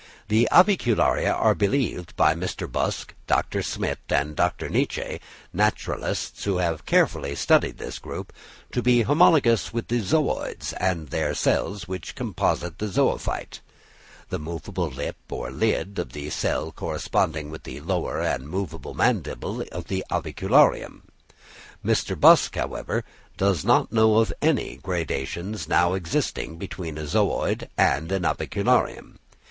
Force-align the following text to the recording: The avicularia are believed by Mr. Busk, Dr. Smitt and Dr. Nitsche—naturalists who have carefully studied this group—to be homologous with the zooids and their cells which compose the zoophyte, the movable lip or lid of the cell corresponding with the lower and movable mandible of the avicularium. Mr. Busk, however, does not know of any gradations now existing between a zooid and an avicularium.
The 0.29 0.47
avicularia 0.51 1.31
are 1.31 1.53
believed 1.53 2.15
by 2.15 2.33
Mr. 2.33 2.65
Busk, 2.67 3.13
Dr. 3.27 3.61
Smitt 3.61 3.99
and 4.09 4.35
Dr. 4.35 4.67
Nitsche—naturalists 4.67 6.43
who 6.43 6.57
have 6.57 6.87
carefully 6.87 7.35
studied 7.35 7.77
this 7.77 7.99
group—to 7.99 8.81
be 8.81 9.03
homologous 9.03 9.71
with 9.71 9.89
the 9.89 9.99
zooids 10.01 10.73
and 10.79 11.09
their 11.09 11.35
cells 11.35 11.87
which 11.87 12.15
compose 12.15 12.61
the 12.61 12.87
zoophyte, 12.87 13.59
the 14.29 14.39
movable 14.39 14.87
lip 14.89 15.17
or 15.29 15.51
lid 15.51 15.99
of 15.99 16.13
the 16.13 16.31
cell 16.31 16.71
corresponding 16.71 17.51
with 17.51 17.61
the 17.61 17.79
lower 17.81 18.19
and 18.23 18.49
movable 18.49 18.95
mandible 18.95 19.61
of 19.71 19.85
the 19.85 20.03
avicularium. 20.09 21.01
Mr. 21.85 22.19
Busk, 22.19 22.55
however, 22.55 23.03
does 23.37 23.63
not 23.63 23.91
know 23.91 24.17
of 24.17 24.33
any 24.41 24.77
gradations 24.77 25.67
now 25.67 25.93
existing 25.93 26.57
between 26.57 26.97
a 26.97 27.01
zooid 27.05 27.67
and 27.77 28.11
an 28.11 28.23
avicularium. 28.23 29.17